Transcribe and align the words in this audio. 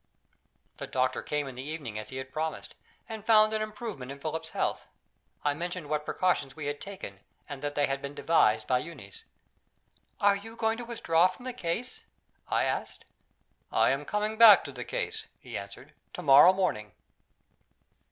The 0.77 0.87
doctor 0.87 1.21
came 1.21 1.47
in 1.47 1.53
the 1.53 1.61
evening, 1.61 1.99
as 1.99 2.09
he 2.09 2.17
had 2.17 2.33
promised, 2.33 2.73
and 3.07 3.23
found 3.23 3.53
an 3.53 3.61
improvement 3.61 4.11
in 4.11 4.19
Philip's 4.19 4.49
health. 4.49 4.87
I 5.45 5.53
mentioned 5.53 5.89
what 5.91 6.05
precautions 6.05 6.55
we 6.55 6.65
had 6.65 6.81
taken, 6.81 7.19
and 7.47 7.61
that 7.61 7.75
they 7.75 7.85
had 7.85 8.01
been 8.01 8.15
devised 8.15 8.65
by 8.65 8.79
Euneece. 8.79 9.25
"Are 10.19 10.35
you 10.35 10.55
going 10.55 10.79
to 10.79 10.85
withdraw 10.85 11.27
from 11.27 11.45
the 11.45 11.53
case?" 11.53 12.01
I 12.47 12.63
asked. 12.63 13.05
"I 13.71 13.91
am 13.91 14.03
coming 14.05 14.39
back 14.39 14.63
to 14.63 14.71
the 14.71 14.83
case," 14.83 15.27
he 15.39 15.55
answered, 15.55 15.93
"to 16.13 16.23
morrow 16.23 16.51
morning." 16.51 16.93